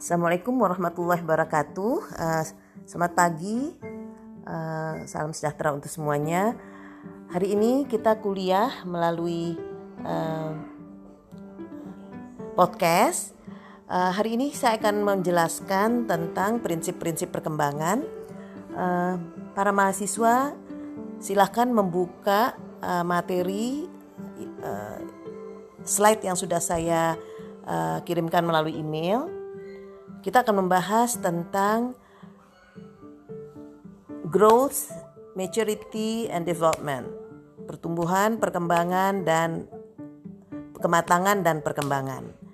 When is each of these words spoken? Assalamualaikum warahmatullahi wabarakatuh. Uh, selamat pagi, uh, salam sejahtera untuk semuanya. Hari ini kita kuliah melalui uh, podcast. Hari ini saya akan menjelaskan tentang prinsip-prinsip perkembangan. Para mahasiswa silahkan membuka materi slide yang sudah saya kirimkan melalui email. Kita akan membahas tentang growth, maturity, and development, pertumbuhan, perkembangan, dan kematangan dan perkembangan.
Assalamualaikum 0.00 0.56
warahmatullahi 0.56 1.20
wabarakatuh. 1.20 1.94
Uh, 2.16 2.44
selamat 2.88 3.12
pagi, 3.12 3.76
uh, 4.48 5.04
salam 5.04 5.36
sejahtera 5.36 5.76
untuk 5.76 5.92
semuanya. 5.92 6.56
Hari 7.28 7.52
ini 7.52 7.84
kita 7.84 8.16
kuliah 8.16 8.80
melalui 8.88 9.60
uh, 10.00 10.56
podcast. 12.56 13.36
Hari 13.92 14.40
ini 14.40 14.56
saya 14.56 14.80
akan 14.80 15.04
menjelaskan 15.04 16.08
tentang 16.08 16.64
prinsip-prinsip 16.64 17.28
perkembangan. 17.28 18.00
Para 19.52 19.70
mahasiswa 19.74 20.56
silahkan 21.20 21.68
membuka 21.68 22.56
materi 23.04 23.84
slide 25.84 26.22
yang 26.24 26.38
sudah 26.38 26.62
saya 26.62 27.18
kirimkan 28.06 28.46
melalui 28.46 28.78
email. 28.78 29.39
Kita 30.20 30.44
akan 30.44 30.64
membahas 30.64 31.16
tentang 31.16 31.96
growth, 34.28 34.92
maturity, 35.32 36.28
and 36.28 36.44
development, 36.44 37.08
pertumbuhan, 37.64 38.36
perkembangan, 38.36 39.24
dan 39.24 39.64
kematangan 40.76 41.40
dan 41.40 41.64
perkembangan. 41.64 42.49